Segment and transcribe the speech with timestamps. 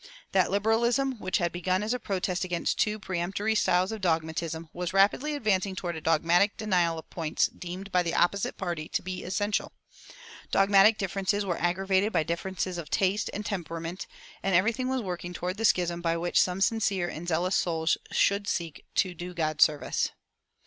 [0.31, 4.67] That liberalism which had begun as a protest against a too peremptory style of dogmatism
[4.73, 9.03] was rapidly advancing toward a dogmatic denial of points deemed by the opposite party to
[9.03, 9.73] be essential.
[10.49, 14.07] Dogmatic differences were aggravated by differences of taste and temperament,
[14.41, 18.47] and everything was working toward the schism by which some sincere and zealous souls should
[18.47, 20.09] seek to do God service.